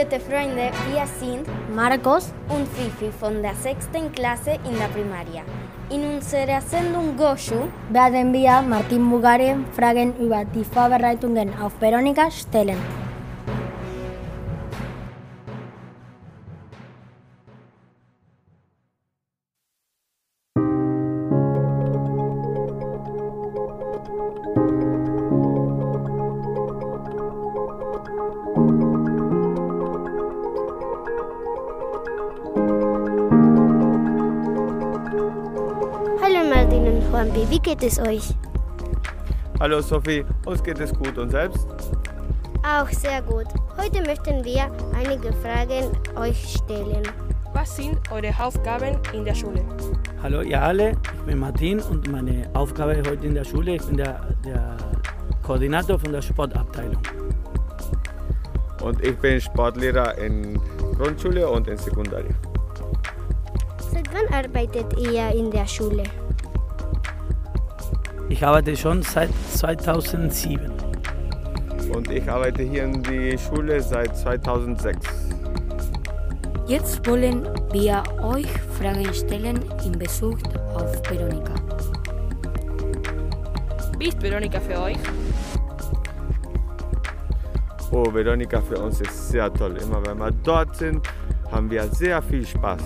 gute 0.00 0.20
Freunde, 0.20 0.70
wir 0.90 1.06
sind 1.20 1.46
Marcos 1.74 2.32
und 2.48 2.66
Fifi 2.68 3.10
von 3.12 3.42
der 3.42 3.54
6. 3.54 3.88
Klasse 4.14 4.52
in 4.64 4.78
der 4.78 4.88
Primaria. 4.94 5.42
In 5.90 6.16
unserer 6.16 6.62
Sendung 6.62 7.16
Goshu 7.18 7.68
werden 7.90 8.32
wir 8.32 8.62
Martin 8.62 9.10
Bugare 9.10 9.58
Fragen 9.76 10.14
über 10.18 10.44
die 10.54 10.64
Vorbereitungen 10.64 11.50
auf 11.60 11.72
Veronika 11.80 12.30
stellen. 12.30 12.78
Hallo 36.80 36.92
Martin 36.92 37.02
und 37.02 37.12
Juanpi, 37.12 37.50
wie 37.50 37.58
geht 37.58 37.82
es 37.82 37.98
euch? 37.98 38.34
Hallo 39.60 39.82
Sophie, 39.82 40.24
uns 40.46 40.62
geht 40.62 40.80
es 40.80 40.94
gut 40.94 41.18
und 41.18 41.28
selbst? 41.28 41.66
Auch 42.62 42.88
sehr 42.88 43.20
gut. 43.20 43.44
Heute 43.76 44.02
möchten 44.02 44.42
wir 44.44 44.70
einige 44.94 45.30
Fragen 45.34 45.90
euch 46.16 46.56
stellen. 46.56 47.02
Was 47.52 47.76
sind 47.76 47.98
eure 48.10 48.32
Aufgaben 48.42 48.96
in 49.12 49.26
der 49.26 49.34
Schule? 49.34 49.62
Hallo 50.22 50.40
ihr 50.40 50.62
alle, 50.62 50.92
ich 50.92 51.20
bin 51.26 51.38
Martin 51.38 51.80
und 51.80 52.10
meine 52.10 52.48
Aufgabe 52.54 52.96
heute 52.96 53.26
in 53.26 53.34
der 53.34 53.44
Schule, 53.44 53.74
ich 53.74 53.82
bin 53.82 53.98
der, 53.98 54.18
der 54.42 54.76
Koordinator 55.42 55.98
von 55.98 56.12
der 56.12 56.22
Sportabteilung. 56.22 57.02
Und 58.82 59.04
ich 59.04 59.16
bin 59.18 59.38
Sportlehrer 59.38 60.16
in 60.16 60.58
Grundschule 60.96 61.46
und 61.46 61.68
in 61.68 61.76
Sekundarie. 61.76 62.34
Seit 63.92 64.08
wann 64.14 64.32
arbeitet 64.32 64.98
ihr 64.98 65.28
in 65.34 65.50
der 65.50 65.66
Schule? 65.66 66.04
Ich 68.30 68.44
arbeite 68.44 68.76
schon 68.76 69.02
seit 69.02 69.28
2007. 69.54 70.70
Und 71.92 72.08
ich 72.10 72.30
arbeite 72.30 72.62
hier 72.62 72.84
in 72.84 73.02
die 73.02 73.36
Schule 73.36 73.82
seit 73.82 74.16
2006. 74.16 74.96
Jetzt 76.68 77.04
wollen 77.08 77.48
wir 77.72 78.04
euch 78.22 78.46
Fragen 78.78 79.12
stellen 79.12 79.58
in 79.84 79.98
Bezug 79.98 80.38
auf 80.74 81.02
Veronika. 81.10 81.54
Wie 83.98 84.08
ist 84.08 84.22
Veronika 84.22 84.60
für 84.60 84.80
euch? 84.80 84.98
Oh, 87.90 88.14
Veronika, 88.14 88.60
für 88.62 88.78
uns 88.78 89.00
ist 89.00 89.30
sehr 89.30 89.52
toll. 89.52 89.76
Immer 89.82 90.06
wenn 90.06 90.18
wir 90.18 90.30
dort 90.44 90.76
sind, 90.76 91.04
haben 91.50 91.68
wir 91.68 91.82
sehr 91.88 92.22
viel 92.22 92.46
Spaß. 92.46 92.82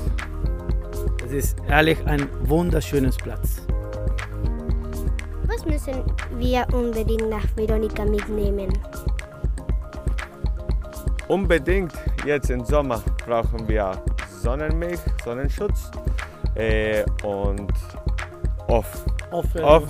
Es 1.26 1.32
ist 1.32 1.58
ehrlich 1.68 1.98
ein 2.06 2.26
wunderschönes 2.44 3.18
Platz. 3.18 3.63
Was 5.46 5.64
müssen 5.66 6.02
wir 6.38 6.66
unbedingt 6.72 7.28
nach 7.28 7.44
Veronika 7.56 8.04
mitnehmen? 8.04 8.72
Unbedingt 11.28 11.92
jetzt 12.26 12.50
im 12.50 12.64
Sommer 12.64 13.02
brauchen 13.26 13.66
wir 13.68 13.92
Sonnenmilch, 14.42 15.00
Sonnenschutz 15.24 15.90
äh, 16.54 17.04
und 17.22 17.72
off. 18.68 19.04
Offen. 19.30 19.62
Off, 19.62 19.84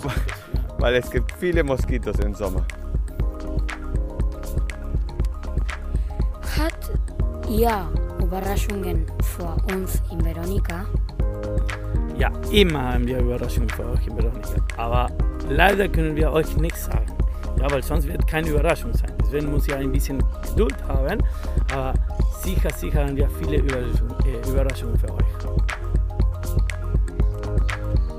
weil 0.78 0.94
es 0.94 1.10
gibt 1.10 1.32
viele 1.32 1.62
Moskitos 1.62 2.18
im 2.20 2.34
Sommer. 2.34 2.64
Hat 6.58 6.90
ihr 7.50 7.88
Überraschungen 8.22 9.06
für 9.22 9.56
uns 9.74 10.00
in 10.10 10.24
Veronika? 10.24 10.86
Ja, 12.16 12.30
immer 12.52 12.92
haben 12.94 13.06
wir 13.06 13.18
Überraschungen 13.18 13.68
für 13.70 13.88
euch 13.90 14.06
in 14.06 14.16
Veronika. 14.16 14.60
Aber 14.76 15.08
leider 15.48 15.88
können 15.88 16.16
wir 16.16 16.32
euch 16.32 16.56
nichts 16.56 16.84
sagen. 16.86 17.06
Ja, 17.60 17.70
weil 17.70 17.82
sonst 17.82 18.06
wird 18.08 18.26
keine 18.26 18.48
Überraschung 18.48 18.92
sein. 18.94 19.12
Deswegen 19.22 19.50
muss 19.50 19.68
ihr 19.68 19.76
ein 19.76 19.90
bisschen 19.90 20.22
Geduld 20.42 20.76
haben. 20.88 21.22
Aber 21.72 21.94
sicher, 22.42 22.70
sicher 22.70 23.06
haben 23.06 23.16
wir 23.16 23.28
viele 23.40 23.58
Überraschungen, 23.58 24.16
äh, 24.26 24.48
Überraschungen 24.48 24.98
für 24.98 25.12
euch. 25.12 25.24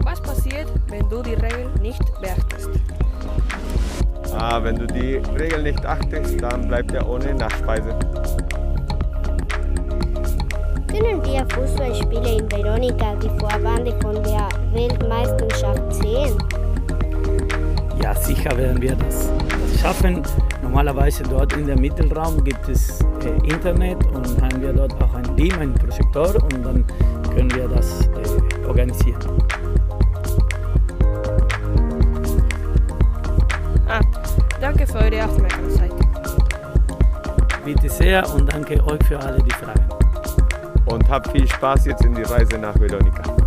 Was 0.03 0.21
passiert, 0.21 0.67
wenn 0.87 1.07
du 1.09 1.21
die 1.21 1.33
Regeln 1.33 1.73
nicht 1.81 2.01
beachtest? 2.21 2.69
Ah, 4.37 4.61
wenn 4.63 4.75
du 4.75 4.87
die 4.87 5.15
Regeln 5.37 5.63
nicht 5.63 5.85
achtest, 5.85 6.41
dann 6.41 6.67
bleibt 6.67 6.91
er 6.93 7.07
ohne 7.07 7.33
Nachspeise. 7.35 7.97
Können 10.87 11.23
wir 11.23 11.45
Fußballspiele 11.49 12.37
in 12.37 12.51
Veronika, 12.51 13.15
die 13.15 13.29
Vorbande 13.39 13.93
von 14.01 14.15
der 14.23 14.49
Weltmeisterschaft 14.73 15.93
sehen? 15.93 16.64
Ja, 18.15 18.21
sicher 18.21 18.57
werden 18.57 18.81
wir 18.81 18.95
das, 18.95 19.29
das 19.71 19.81
schaffen. 19.81 20.23
Normalerweise 20.61 21.23
dort 21.23 21.53
in 21.53 21.67
der 21.67 21.79
Mittelraum 21.79 22.43
gibt 22.43 22.67
es 22.67 22.99
äh, 23.23 23.47
Internet 23.47 24.03
und 24.07 24.41
haben 24.41 24.61
wir 24.61 24.73
dort 24.73 24.93
auch 25.01 25.13
ein 25.13 25.35
Beam, 25.35 25.53
einen 25.59 25.73
Projektor 25.73 26.35
und 26.35 26.63
dann 26.63 26.85
können 27.33 27.53
wir 27.53 27.67
das 27.67 28.07
äh, 28.07 28.65
organisieren. 28.67 29.19
Ah, 33.87 34.01
danke 34.59 34.87
für 34.87 34.97
eure 34.97 35.25
Aufmerksamkeit. 35.25 35.91
Bitte 37.63 37.89
sehr 37.89 38.33
und 38.33 38.51
danke 38.51 38.83
euch 38.85 39.03
für 39.07 39.19
alle 39.19 39.41
die 39.41 39.51
Fragen. 39.51 39.85
Und 40.85 41.09
habt 41.09 41.31
viel 41.31 41.47
Spaß 41.47 41.85
jetzt 41.85 42.03
in 42.03 42.13
die 42.15 42.23
Reise 42.23 42.57
nach 42.57 42.79
Veronika. 42.79 43.44